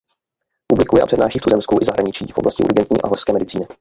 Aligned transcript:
Publikuje 0.67 1.03
a 1.03 1.05
přednáší 1.05 1.39
v 1.39 1.41
tuzemsku 1.41 1.77
i 1.81 1.85
zahraničí 1.85 2.25
v 2.33 2.37
oblasti 2.37 2.63
urgentní 2.63 3.01
a 3.01 3.07
horské 3.07 3.33
medicíny. 3.33 3.67